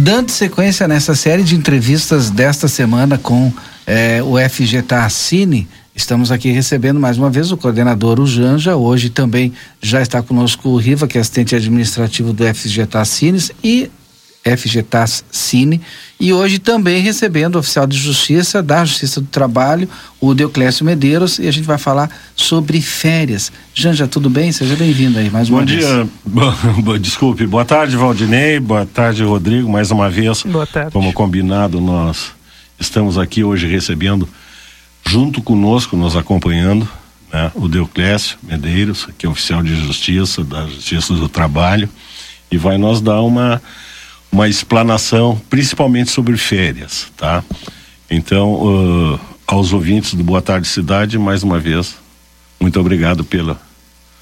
[0.00, 3.52] Dando sequência nessa série de entrevistas desta semana com
[3.86, 9.10] eh, o FGTA Cine, estamos aqui recebendo mais uma vez o coordenador o Janja, hoje
[9.10, 13.90] também já está conosco o Riva, que é assistente administrativo do FGTA Cines e
[14.44, 15.80] FGTAS Cine
[16.18, 19.88] e hoje também recebendo o oficial de justiça da Justiça do Trabalho,
[20.20, 23.52] o Deoclésio Medeiros, e a gente vai falar sobre férias.
[23.74, 24.50] Janja, tudo bem?
[24.52, 25.84] Seja bem-vindo aí mais uma Bom vez.
[25.86, 30.42] dia, Bo- desculpe, boa tarde Valdinei, boa tarde Rodrigo, mais uma vez.
[30.42, 30.92] Boa tarde.
[30.92, 32.32] Como combinado, nós
[32.78, 34.28] estamos aqui hoje recebendo,
[35.06, 36.88] junto conosco, nos acompanhando,
[37.32, 41.88] né, o Deoclésio Medeiros, que é oficial de justiça da Justiça do Trabalho,
[42.50, 43.60] e vai nos dar uma
[44.32, 47.42] uma explanação, principalmente sobre férias, tá?
[48.10, 51.94] Então, uh, aos ouvintes do Boa Tarde Cidade, mais uma vez,
[52.60, 53.60] muito obrigado pela.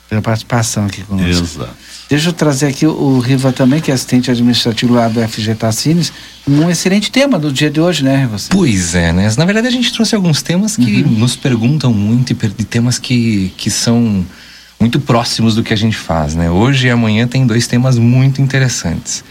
[0.09, 1.29] Pela participação aqui conosco.
[1.31, 1.77] Exato.
[2.09, 6.11] Deixa eu trazer aqui o, Riva também, que é assistente administrativo lá do FGTA Cines,
[6.47, 8.37] um excelente tema do dia de hoje, né, Riva?
[8.49, 9.31] Pois é, né?
[9.37, 13.53] Na verdade, a gente trouxe alguns temas que nos perguntam muito e e temas que,
[13.59, 14.25] que são
[14.81, 16.51] muito próximos do que a gente faz, né?
[16.51, 19.23] Hoje e amanhã tem dois temas muito interessantes.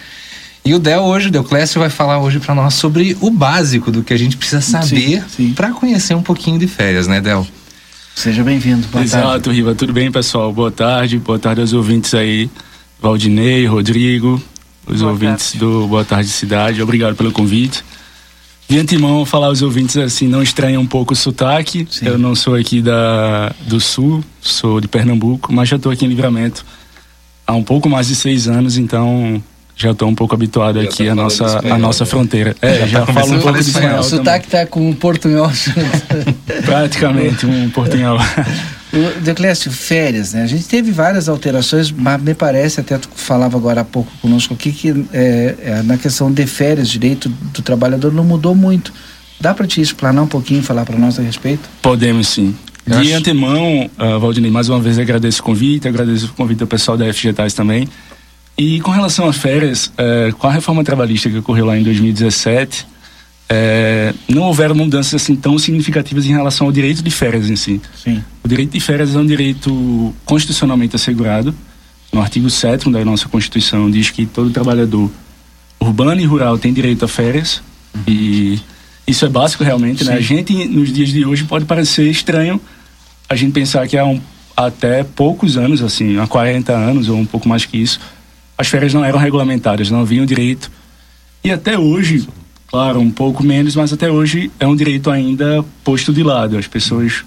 [0.67, 3.89] E o Del hoje, o Del Clécio vai falar hoje para nós sobre o básico
[3.89, 5.23] do que a gente precisa saber
[5.55, 7.47] para conhecer um pouquinho de férias, né, Del?
[8.13, 8.85] Seja bem-vindo.
[8.89, 9.27] Boa tarde.
[9.27, 9.73] Exato, Riva.
[9.73, 10.51] Tudo bem, pessoal?
[10.51, 11.19] Boa tarde.
[11.19, 12.49] Boa tarde aos ouvintes aí.
[13.01, 14.43] Valdinei, Rodrigo,
[14.85, 16.81] os Boa ouvintes do Boa Tarde Cidade.
[16.81, 17.81] Obrigado pelo convite.
[18.67, 21.87] De antemão, falar aos ouvintes assim, não estranhem um pouco o sotaque.
[21.89, 22.07] Sim.
[22.07, 26.09] Eu não sou aqui da, do Sul, sou de Pernambuco, mas já estou aqui em
[26.09, 26.65] Livramento
[27.45, 29.41] há um pouco mais de seis anos, então
[29.77, 32.09] já estou um pouco habituado Já aqui tá à nossa, à nossa né?
[32.09, 32.55] fronteira.
[32.61, 33.89] É, já, tá falo um pouco de espanhol.
[33.89, 35.51] espanhol o sotaque tá com o portunhol.
[36.65, 38.17] Praticamente um portunhol.
[38.93, 40.43] O Deoclésio, férias, né?
[40.43, 44.53] A gente teve várias alterações, mas me parece, até tu falava agora há pouco conosco
[44.53, 48.93] aqui, que é, é, na questão de férias, direito do trabalhador não mudou muito.
[49.39, 51.69] Dá para te explanar um pouquinho, falar para nós a respeito?
[51.81, 52.55] Podemos sim.
[52.87, 56.61] Eu De acho- antemão, uh, Valdinei, mais uma vez agradeço o convite, agradeço o convite
[56.61, 57.87] ao pessoal da FGTAS também.
[58.57, 62.87] E com relação às férias, eh, com a reforma trabalhista que ocorreu lá em 2017,
[63.49, 67.79] eh, não houveram mudanças assim tão significativas em relação ao direito de férias em si.
[68.03, 68.23] Sim.
[68.43, 71.53] O direito de férias é um direito constitucionalmente assegurado.
[72.11, 75.11] No artigo 7 da nossa Constituição diz que todo trabalhador
[75.79, 77.61] urbano e rural tem direito a férias.
[78.07, 78.59] E
[79.05, 80.13] isso é básico realmente, né?
[80.13, 82.59] A gente, nos dias de hoje, pode parecer estranho
[83.29, 84.19] a gente pensar que há um,
[84.55, 87.99] até poucos anos, assim, há 40 anos ou um pouco mais que isso,
[88.57, 90.71] as férias não eram regulamentadas, não haviam direito.
[91.43, 92.27] E até hoje,
[92.67, 96.57] claro, um pouco menos, mas até hoje é um direito ainda posto de lado.
[96.57, 97.23] As pessoas.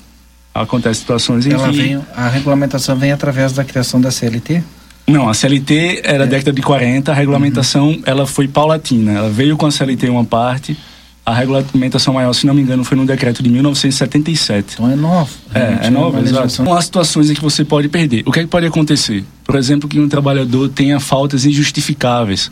[0.53, 1.99] Acontecem situações em que.
[2.15, 4.65] a regulamentação vem através da criação da CLT?
[5.07, 9.13] Não, a CLT era da década de 40, a regulamentação ela foi paulatina.
[9.13, 10.77] Ela veio com a CLT uma parte,
[11.25, 14.75] a regulamentação maior, se não me engano, foi no decreto de 1977.
[14.75, 15.31] Então é novo.
[15.53, 16.23] Realmente É, é nova, exato.
[16.23, 16.65] legislação.
[16.65, 18.23] Então, há situações em que você pode perder.
[18.27, 19.25] O que, é que pode acontecer?
[19.45, 22.51] Por exemplo, que um trabalhador tenha faltas injustificáveis.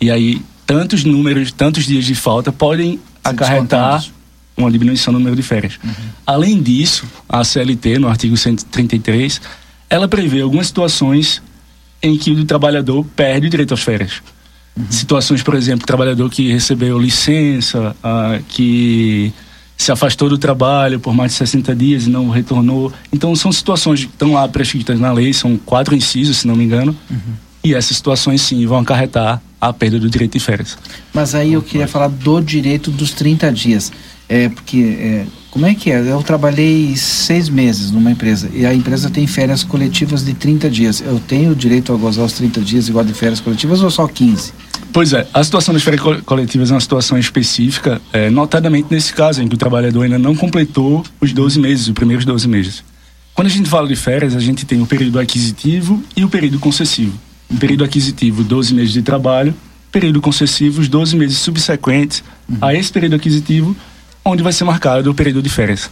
[0.00, 4.04] E aí, tantos números, tantos dias de falta podem acarretar
[4.56, 5.78] uma diminuição no número de férias.
[6.26, 9.40] Além disso, a CLT, no artigo 133,
[9.88, 11.40] ela prevê algumas situações
[12.02, 14.20] em que o trabalhador perde o direito às férias.
[14.90, 19.32] Situações, por exemplo, trabalhador que recebeu licença, ah, que
[19.76, 22.92] se afastou do trabalho por mais de 60 dias e não retornou.
[23.12, 26.64] Então, são situações que estão lá prescritas na lei, são quatro incisos, se não me
[26.64, 26.96] engano.
[27.62, 30.76] E essas situações, sim, vão acarretar a perda do direito de férias.
[31.12, 33.92] Mas aí eu queria falar do direito dos 30 dias.
[34.28, 36.00] É, porque, é, como é que é?
[36.00, 41.00] Eu trabalhei seis meses numa empresa e a empresa tem férias coletivas de 30 dias.
[41.00, 44.06] Eu tenho o direito a gozar os 30 dias igual de férias coletivas ou só
[44.06, 44.52] 15?
[44.92, 49.12] Pois é, a situação das férias co- coletivas é uma situação específica, é, notadamente nesse
[49.12, 52.82] caso, em que o trabalhador ainda não completou os 12 meses, os primeiros 12 meses.
[53.34, 56.58] Quando a gente fala de férias, a gente tem o período aquisitivo e o período
[56.58, 57.16] concessivo.
[57.48, 59.54] O período aquisitivo, 12 meses de trabalho,
[59.92, 62.24] período concessivo, os 12 meses subsequentes
[62.60, 63.76] a esse período aquisitivo,
[64.24, 65.88] onde vai ser marcado o período de férias.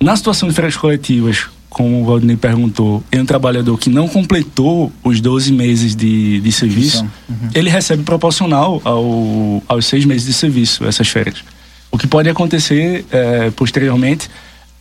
[0.00, 4.92] Na situação de férias coletivas, como o Valdinei perguntou, em um trabalhador que não completou
[5.04, 7.06] os 12 meses de, de serviço,
[7.54, 11.44] ele recebe proporcional ao, aos seis meses de serviço, essas férias.
[11.90, 14.28] O que pode acontecer eh, posteriormente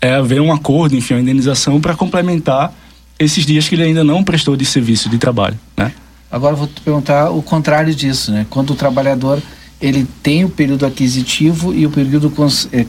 [0.02, 2.74] é haver um acordo, enfim, uma indenização para complementar
[3.20, 5.92] esses dias que ele ainda não prestou de serviço de trabalho, né?
[6.30, 8.46] Agora vou te perguntar o contrário disso, né?
[8.50, 9.42] Quando o trabalhador
[9.80, 12.86] ele tem o período aquisitivo e o período cons, é,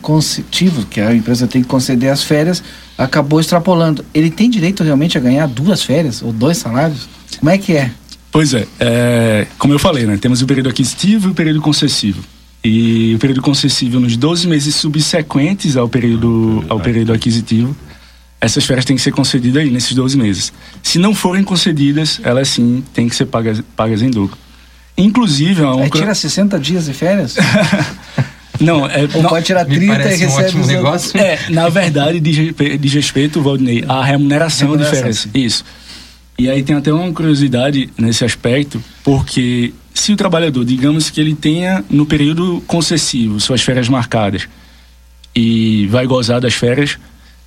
[0.91, 2.63] que a empresa tem que conceder as férias,
[2.97, 4.05] acabou extrapolando.
[4.15, 7.09] Ele tem direito realmente a ganhar duas férias ou dois salários?
[7.39, 7.91] Como é que é?
[8.33, 10.17] Pois é, é, como eu falei, né?
[10.17, 12.23] Temos o período aquisitivo e o período concessivo.
[12.65, 17.77] E o período concessivo nos 12 meses subsequentes ao período, ao período aquisitivo,
[18.41, 20.53] essas férias têm que ser concedidas aí nesses 12 meses.
[20.83, 24.37] Se não forem concedidas, elas sim têm que ser pagas, pagas em dobro.
[24.99, 25.83] Inclusive, é um...
[25.85, 27.37] Aí tira 60 dias de férias?
[28.61, 31.17] Não, é, Ou pode tirar 30 e recebe um negócio.
[31.17, 35.29] É, na verdade, diz, diz respeito, Valdinei, à remuneração, remuneração de férias.
[35.33, 35.65] Isso.
[36.37, 41.35] E aí tem até uma curiosidade nesse aspecto, porque se o trabalhador, digamos que ele
[41.35, 44.49] tenha no período concessivo suas férias marcadas
[45.35, 46.99] e vai gozar das férias,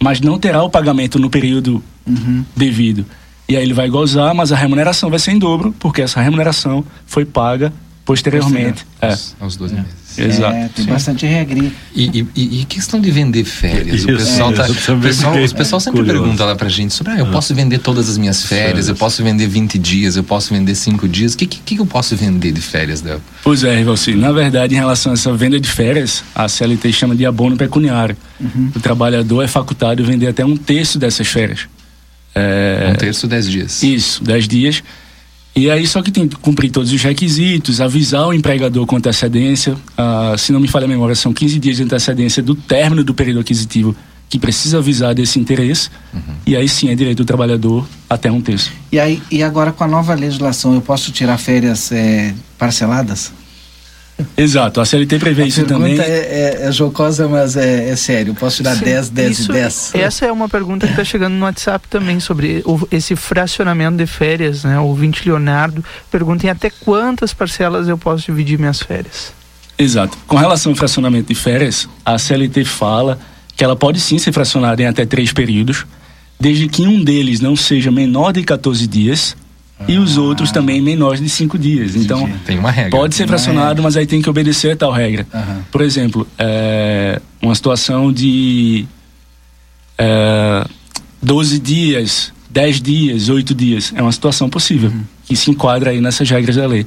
[0.01, 2.43] mas não terá o pagamento no período uhum.
[2.55, 3.05] devido.
[3.51, 6.85] E aí ele vai gozar, mas a remuneração vai ser em dobro, porque essa remuneração
[7.05, 7.73] foi paga
[8.05, 8.85] posteriormente.
[9.01, 9.13] É.
[9.41, 9.89] Aos 12 meses.
[10.17, 10.55] Exato.
[10.55, 10.91] É, tem Sim.
[10.91, 11.69] bastante regrinha.
[11.93, 13.97] E, e, e, questão de vender férias?
[13.97, 16.21] Isso, o pessoal, tá, o pessoal, o pessoal sempre curioso.
[16.21, 19.21] pergunta lá pra gente sobre, ah, eu posso vender todas as minhas férias, eu posso
[19.21, 21.33] vender 20 dias, eu posso vender 5 dias.
[21.33, 23.19] O que, que, que eu posso vender de férias, Del?
[23.43, 24.15] Pois é, Rivalci.
[24.15, 28.15] Na verdade, em relação a essa venda de férias, a CLT chama de abono pecuniário.
[28.39, 28.71] Uhum.
[28.73, 31.67] O trabalhador é facultado vender até um terço dessas férias.
[32.33, 32.91] É...
[32.93, 33.83] Um terço, 10 dias.
[33.83, 34.83] Isso, 10 dias
[35.55, 39.73] e aí só que tem que cumprir todos os requisitos, avisar o empregador com antecedência,
[39.73, 43.13] uh, se não me falha a memória, são 15 dias de antecedência do término do
[43.13, 43.95] período aquisitivo
[44.29, 46.21] que precisa avisar desse interesse, uhum.
[46.47, 48.71] e aí sim é direito do trabalhador até um terço.
[48.89, 53.33] E aí e agora com a nova legislação eu posso tirar férias é, parceladas?
[54.37, 55.93] Exato, a CLT prevê a isso também.
[55.93, 58.33] A pergunta é, é, é, jocosa, mas é, é sério.
[58.35, 59.91] Posso dar Sim, 10, 10 isso, e 10?
[59.95, 64.05] Essa é uma pergunta que está chegando no WhatsApp também sobre o, esse fracionamento de
[64.05, 64.63] férias.
[64.63, 64.79] Né?
[64.79, 69.33] O Vinte Leonardo pergunta em até quantas parcelas eu posso dividir minhas férias.
[69.77, 70.17] Exato.
[70.27, 73.19] Com relação ao fracionamento de férias, a CLT fala
[73.55, 75.85] que ela pode sim ser fracionada em até três períodos,
[76.39, 79.35] desde que um deles não seja menor de 14 dias
[79.87, 81.95] e os outros também menores de cinco dias.
[81.95, 82.91] Então, tem uma regra.
[82.91, 85.25] Pode ser fracionado, mas aí tem que obedecer a tal regra.
[85.33, 85.61] Uhum.
[85.71, 88.85] Por exemplo, é, uma situação de
[89.97, 90.65] é,
[91.21, 93.93] 12 dias, 10 dias, 8 dias.
[93.95, 95.03] É uma situação possível, uhum.
[95.25, 96.85] que se enquadra aí nessas regras da lei.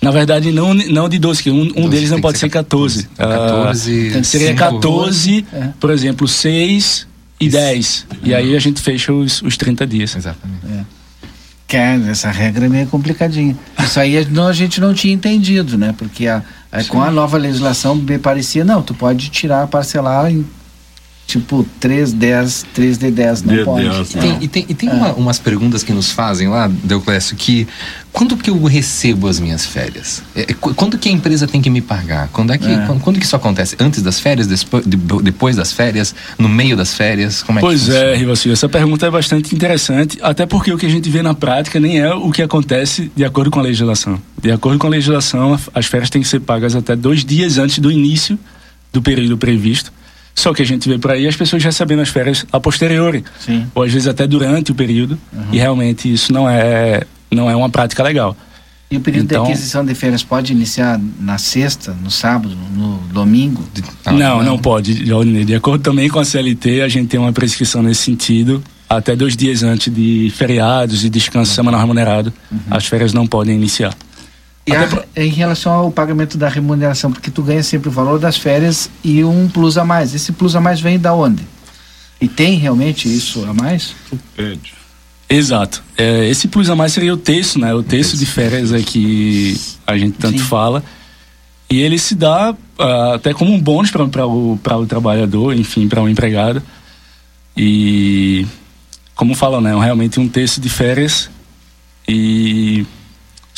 [0.00, 3.08] Na verdade, não, não de 12, que um, um deles não pode ser 14.
[3.16, 5.68] 14 uh, seria 14, é.
[5.80, 7.08] por exemplo, 6
[7.40, 8.06] e 10.
[8.22, 10.14] E aí a gente fecha os, os 30 dias.
[10.14, 10.60] Exatamente.
[10.66, 10.97] É
[11.68, 13.54] que essa regra é meio complicadinha.
[13.78, 15.94] Isso aí a gente não tinha entendido, né?
[15.96, 16.42] Porque a,
[16.72, 20.46] a com a nova legislação me parecia, não, tu pode tirar, parcelar em
[21.28, 23.86] tipo 3, 10, 3 de 10, não de pode.
[23.86, 24.22] 10, não.
[24.22, 24.92] Tem, e tem, e tem é.
[24.92, 27.68] uma, umas perguntas que nos fazem lá, Deuclésio, que
[28.10, 30.22] quando que eu recebo as minhas férias?
[30.34, 32.28] É, é quando que a empresa tem que me pagar?
[32.28, 32.86] Quando é que, é.
[32.86, 33.76] Quando, quando, que isso acontece?
[33.78, 34.86] Antes das férias, depois,
[35.22, 37.42] depois das férias, no meio das férias?
[37.42, 40.86] Como é pois que é, Rivacil, essa pergunta é bastante interessante, até porque o que
[40.86, 44.18] a gente vê na prática nem é o que acontece de acordo com a legislação.
[44.40, 47.78] De acordo com a legislação, as férias têm que ser pagas até dois dias antes
[47.80, 48.38] do início
[48.90, 49.92] do período previsto
[50.34, 53.24] só que a gente vê por aí as pessoas recebendo as férias a posteriori.
[53.40, 53.66] Sim.
[53.74, 55.18] Ou às vezes até durante o período.
[55.32, 55.46] Uhum.
[55.52, 58.36] E realmente isso não é, não é uma prática legal.
[58.90, 62.98] E o período então, de aquisição de férias pode iniciar na sexta, no sábado, no
[63.12, 63.62] domingo?
[64.04, 64.94] Ah, não, não, não pode.
[65.44, 68.62] De acordo também com a CLT, a gente tem uma prescrição nesse sentido.
[68.88, 71.56] Até dois dias antes de feriados e descanso uhum.
[71.56, 72.58] semanal remunerado, uhum.
[72.70, 73.94] as férias não podem iniciar.
[74.68, 78.36] E a, em relação ao pagamento da remuneração, porque tu ganha sempre o valor das
[78.36, 80.14] férias e um plus a mais.
[80.14, 81.42] Esse plus a mais vem da onde?
[82.20, 83.94] E tem realmente isso a mais?
[84.36, 84.74] Pede.
[85.28, 85.82] Exato.
[85.96, 87.72] É, esse plus a mais seria o texto, né?
[87.74, 90.44] O texto de férias é que a gente tanto Sim.
[90.44, 90.82] fala.
[91.70, 96.00] E ele se dá uh, até como um bônus para o, o trabalhador, enfim, para
[96.00, 96.62] o um empregado.
[97.56, 98.46] E,
[99.14, 99.70] como falam, né?
[99.78, 101.30] Realmente um texto de férias.
[102.08, 102.86] E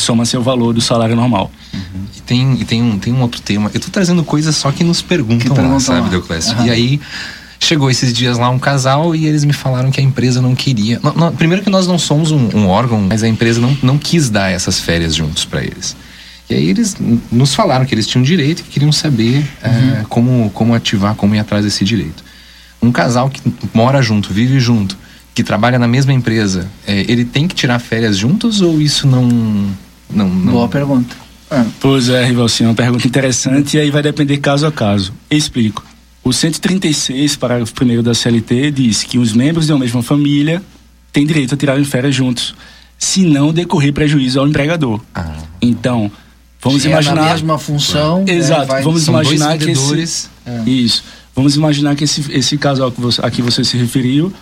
[0.01, 1.51] soma-se ao valor do salário normal.
[1.73, 1.81] Uhum.
[2.17, 3.71] E, tem, e tem, um, tem um outro tema.
[3.73, 6.57] Eu estou trazendo coisas só que nos perguntam, que lá, sabe, Deoclésio?
[6.59, 6.67] Uhum.
[6.67, 7.01] E aí
[7.61, 10.99] chegou esses dias lá um casal e eles me falaram que a empresa não queria.
[11.03, 13.99] Não, não, primeiro que nós não somos um, um, órgão, mas a empresa não, não
[13.99, 15.95] quis dar essas férias juntos para eles.
[16.49, 16.97] E aí eles
[17.31, 20.01] nos falaram que eles tinham direito e que queriam saber eh, uhum.
[20.01, 22.25] é, como, como ativar, como ir atrás desse direito.
[22.83, 23.41] Um casal que
[23.73, 24.97] mora junto, vive junto,
[25.35, 29.69] que trabalha na mesma empresa, é, ele tem que tirar férias juntos ou isso não
[30.13, 30.53] não, não...
[30.53, 31.17] Boa pergunta.
[31.51, 31.67] Ah.
[31.81, 35.13] Pois é, Rivalcinho, uma pergunta interessante e aí vai depender caso a caso.
[35.31, 35.85] Explico.
[36.23, 40.63] O 136, parágrafo 1 da CLT, diz que os membros de uma mesma família
[41.13, 42.55] têm direito a tirar férias juntos,
[42.99, 45.01] se não decorrer prejuízo ao empregador.
[45.15, 45.33] Ah.
[45.61, 46.11] Então,
[46.63, 47.23] vamos se imaginar.
[47.23, 48.25] É na mesma função.
[48.29, 48.83] É, Exato, vai...
[48.83, 50.29] vamos São imaginar que esse.
[50.47, 50.63] É.
[50.69, 51.03] Isso.
[51.35, 54.33] Vamos imaginar que esse, esse que você, a que você se referiu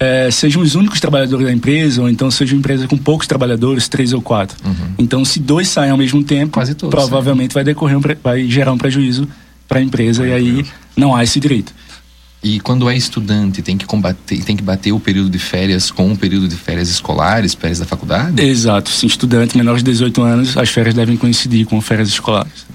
[0.00, 3.88] é, sejam os únicos trabalhadores da empresa, ou então seja uma empresa com poucos trabalhadores,
[3.88, 4.56] três ou quatro.
[4.64, 4.94] Uhum.
[4.98, 8.78] Então, se dois saem ao mesmo tempo, todos, provavelmente vai decorrer um, vai gerar um
[8.78, 9.28] prejuízo
[9.66, 11.74] para a empresa e aí não há esse direito.
[12.42, 16.12] E quando é estudante, tem que combater, tem que bater o período de férias com
[16.12, 18.40] o período de férias escolares, férias da faculdade?
[18.40, 18.90] Exato.
[18.90, 22.66] Sim, estudante menor de 18 anos, as férias devem coincidir com férias escolares.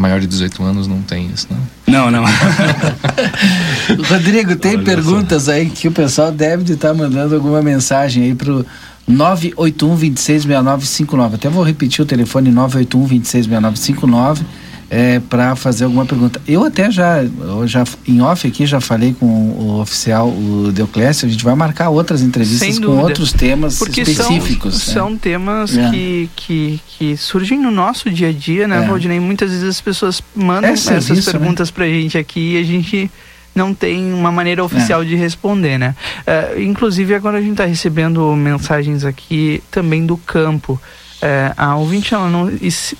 [0.00, 2.10] Maior de 18 anos não tem isso, não?
[2.10, 2.24] Não, não.
[4.08, 8.34] Rodrigo, tem Olha perguntas aí que o pessoal deve de estar mandando alguma mensagem aí
[8.34, 8.64] pro
[9.06, 11.34] 981 266959.
[11.34, 14.44] Até vou repetir o telefone 981 266959
[14.92, 16.42] é, para fazer alguma pergunta.
[16.48, 21.28] Eu até já, eu já em off aqui já falei com o oficial, o Deoclésio,
[21.28, 24.82] a gente vai marcar outras entrevistas com outros temas Porque específicos.
[24.82, 25.10] são, né?
[25.12, 25.90] são temas É.
[25.90, 28.86] que, que, que surgem no nosso dia a dia, né, É.
[28.86, 29.20] Valdinei?
[29.20, 31.38] Muitas vezes as pessoas mandam É essas serviço, né?
[31.38, 33.08] perguntas pra gente aqui e a gente
[33.54, 35.94] não tem uma maneira oficial de responder, né?
[36.26, 40.80] É, inclusive, agora a gente está recebendo mensagens aqui também do campo.
[41.22, 42.50] É, a ouvinte ela não,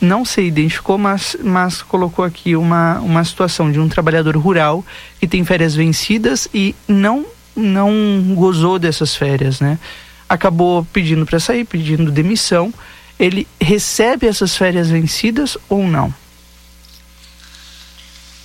[0.01, 4.85] não se identificou, mas, mas colocou aqui uma, uma situação de um trabalhador rural
[5.19, 7.25] que tem férias vencidas e não,
[7.57, 7.91] não
[8.35, 9.79] gozou dessas férias, né?
[10.29, 12.73] Acabou pedindo para sair, pedindo demissão.
[13.19, 16.13] Ele recebe essas férias vencidas ou não?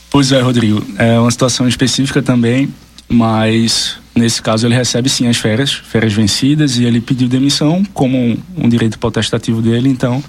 [0.09, 0.81] Pois é, Rodrigo.
[0.97, 2.73] É uma situação específica também,
[3.09, 8.17] mas nesse caso ele recebe sim as férias, férias vencidas, e ele pediu demissão como
[8.17, 10.23] um, um direito potestativo dele, então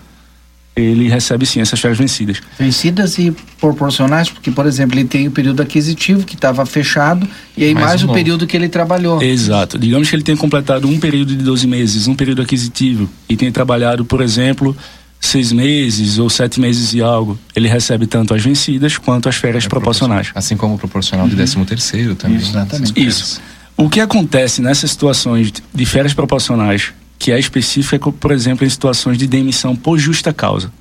[0.74, 2.42] ele recebe sim essas férias vencidas.
[2.58, 7.26] Vencidas e proporcionais, porque, por exemplo, ele tem o período aquisitivo que estava fechado
[7.56, 8.18] e aí Mais mais, um o novo.
[8.18, 9.22] período que ele trabalhou.
[9.22, 9.78] Exato.
[9.78, 13.50] Digamos que ele tenha completado um período de 12 meses, um período aquisitivo, e tenha
[13.50, 14.76] trabalhado, por exemplo,
[15.18, 17.38] seis meses ou sete meses e algo.
[17.54, 20.30] Ele recebe tanto as vencidas quanto as férias É proporcionais.
[20.34, 22.36] Assim como o proporcional de 13 terceiro também.
[22.36, 22.92] Exatamente.
[23.00, 23.40] Isso.
[23.76, 29.18] O que acontece nessas situações de férias proporcionais, que é específica, por exemplo, em situações
[29.18, 30.72] de demissão por justa causa.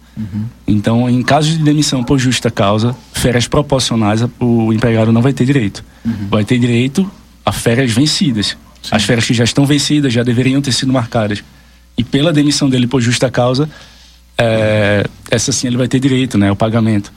[0.66, 5.46] Então, em caso de demissão por justa causa, férias proporcionais, o empregado não vai ter
[5.46, 5.84] direito.
[6.30, 7.10] Vai ter direito
[7.46, 8.56] a férias vencidas.
[8.90, 11.44] As férias que já estão vencidas já deveriam ter sido marcadas.
[11.98, 13.70] E pela demissão dele por justa causa,
[14.38, 16.52] é, essa sim ele vai ter direito, né?
[16.52, 17.12] O pagamento.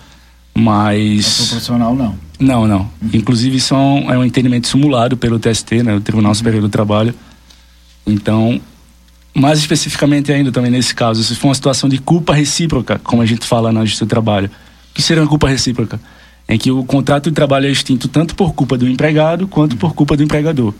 [0.58, 1.36] Mas.
[1.36, 2.18] Proporcional não.
[2.38, 2.90] Não, não.
[3.12, 6.68] Inclusive, isso é um, é um entendimento simulado pelo TST, né, o Tribunal Superior do
[6.68, 7.14] Trabalho.
[8.06, 8.60] Então,
[9.34, 13.26] mais especificamente ainda também nesse caso, se for uma situação de culpa recíproca, como a
[13.26, 14.50] gente fala na Justiça do Trabalho,
[14.90, 16.00] o que seria uma culpa recíproca?
[16.48, 19.94] Em que o contrato de trabalho é extinto tanto por culpa do empregado quanto por
[19.94, 20.72] culpa do empregador.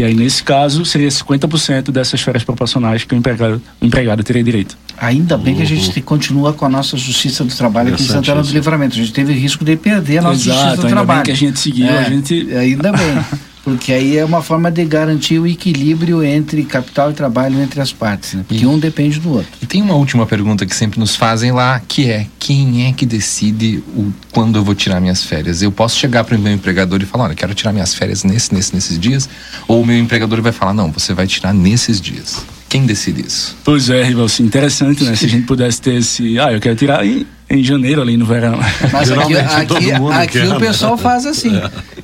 [0.00, 4.42] E aí, nesse caso, seria 50% dessas férias proporcionais que o empregado, o empregado teria
[4.42, 4.74] direito.
[4.96, 8.06] Ainda bem que a gente te- continua com a nossa Justiça do Trabalho aqui em
[8.06, 8.50] Santana do.
[8.50, 8.94] Livramento.
[8.94, 11.18] A gente teve risco de perder a nossa Justiça Exato, do ainda Trabalho.
[11.18, 12.34] bem que a gente seguiu, É, a gente...
[12.54, 13.24] Ainda bem.
[13.62, 17.92] Porque aí é uma forma de garantir o equilíbrio entre capital e trabalho entre as
[17.92, 18.44] partes, né?
[18.48, 19.50] Porque E- um depende do outro.
[19.62, 23.04] E tem uma última pergunta que sempre nos fazem lá, que é quem é que
[23.04, 25.60] decide o, quando eu vou tirar minhas férias?
[25.60, 28.52] Eu posso chegar para o meu empregador e falar, olha, quero tirar minhas férias nesse,
[28.54, 29.28] nesse, nesses dias?
[29.68, 32.42] Ou o meu empregador vai falar, não, você vai tirar nesses dias.
[32.68, 33.56] Quem decide isso?
[33.64, 35.16] Pois é, Rivalci, interessante, né?
[35.16, 36.38] Se a gente pudesse ter esse...
[36.38, 38.56] Ah, eu quero tirar em, em janeiro, ali no verão.
[38.92, 39.34] Mas aqui,
[39.66, 40.58] todo aqui, mundo aqui quer, o né?
[40.60, 41.50] pessoal faz assim.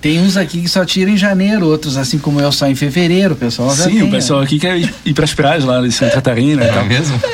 [0.01, 3.35] Tem uns aqui que só tiram em janeiro, outros assim como eu só em fevereiro.
[3.35, 5.81] O pessoal já Sim, tem, o pessoal aqui quer ir, ir para as praias lá
[5.81, 6.85] de Santa Catarina e é tal.
[6.85, 7.21] mesmo?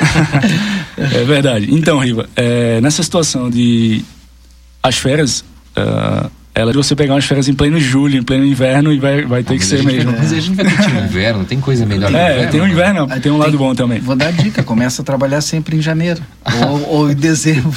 [0.95, 1.67] É verdade.
[1.71, 4.05] Então, Riva, é, nessa situação de
[4.81, 5.43] as férias,
[5.75, 9.23] ah, ela de você pegar umas férias em pleno julho, em pleno inverno, e vai,
[9.25, 10.11] vai ter que Mas a ser vai- mesmo.
[10.11, 10.65] Mas a gente vai
[11.01, 12.51] o inverno, tem coisa melhor É, inverno?
[12.51, 12.69] tem um né?
[12.71, 13.99] inverno, tem um lado bom também.
[13.99, 16.21] Vou dar dica, começa a trabalhar sempre em janeiro
[16.69, 17.71] ou, ou em dezembro.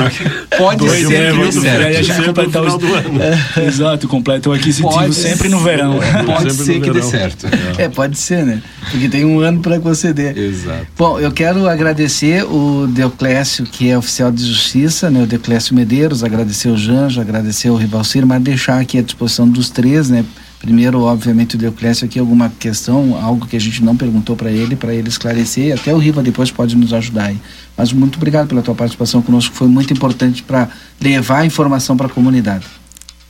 [0.56, 2.04] Pode Dois ser que dê e aí a certo.
[2.04, 3.60] gente os...
[3.60, 5.48] É, exato, completa o aquisitivo Pode sempre ser.
[5.50, 5.98] no verão.
[6.24, 7.46] Pode Sempre ser que dê certo.
[7.76, 8.62] É, pode ser, né?
[8.90, 10.36] Porque tem um ano para conceder.
[10.36, 10.86] Exato.
[10.96, 15.22] Bom, eu quero agradecer o Deoclésio, que é oficial de justiça, né?
[15.22, 17.76] O Deoclésio Medeiros, agradecer o Janjo, agradecer o
[18.22, 20.24] Mas deixar aqui à disposição dos três, né?
[20.60, 24.74] Primeiro, obviamente, o Deoclésio aqui, alguma questão, algo que a gente não perguntou para ele,
[24.74, 27.38] para ele esclarecer, até o Riva depois pode nos ajudar aí.
[27.76, 30.68] Mas muito obrigado pela tua participação conosco, foi muito importante para
[30.98, 32.64] levar a informação para a comunidade.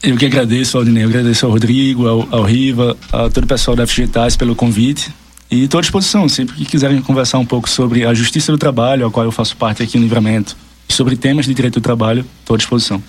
[0.00, 3.74] Eu que agradeço, Aldinei, eu agradeço ao Rodrigo, ao, ao Riva, a todo o pessoal
[3.74, 5.10] da FGTAS pelo convite.
[5.50, 9.06] E estou à disposição, sempre que quiserem conversar um pouco sobre a justiça do trabalho,
[9.06, 10.56] a qual eu faço parte aqui no Livramento,
[10.88, 13.02] e sobre temas de direito do trabalho, estou à disposição.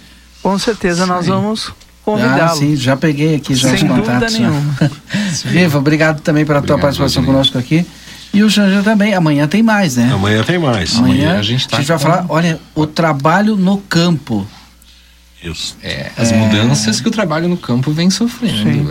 [0.45, 1.73] Com certeza nós vamos Ah,
[2.05, 2.55] convidá-lo.
[2.59, 4.33] sim, já peguei aqui já Sem os dúvida contatos.
[4.33, 4.39] já.
[4.39, 4.75] nenhuma.
[5.45, 7.33] Riva, obrigado também pela tua Obrigado, participação Valdinei.
[7.51, 7.85] conosco aqui.
[8.31, 9.15] E o Janja também.
[9.15, 10.11] Amanhã tem mais, né?
[10.13, 10.97] Amanhã tem mais.
[10.97, 14.45] Amanhã, Amanhã a a gente, gente tá vai com- falar, olha, o trabalho no campo.
[15.43, 15.77] Isso.
[15.81, 18.63] É, as mudanças que o trabalho no campo vem sofrendo.
[18.63, 18.87] Sim.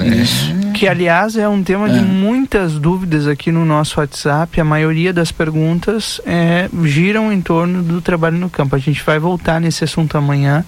[0.70, 0.72] é.
[0.72, 2.02] Que, aliás, é um tema de É.
[2.02, 4.60] muitas dúvidas aqui no nosso WhatsApp.
[4.60, 8.74] A maioria das perguntas é, giram em torno do trabalho no campo.
[8.74, 10.64] A gente vai voltar nesse assunto amanhã.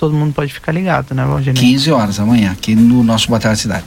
[0.00, 1.52] Todo mundo pode ficar ligado, né, Valdir?
[1.52, 3.78] 15 horas amanhã, aqui no nosso Boa Tarde Cidade.